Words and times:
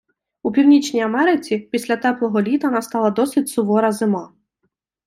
У 0.43 0.51
Північній 0.51 1.01
Америці 1.01 1.57
після 1.71 1.97
теплого 1.97 2.41
літа 2.41 2.69
настала 2.71 3.11
досить 3.11 3.49
сувора 3.49 3.91
зима. 3.91 4.33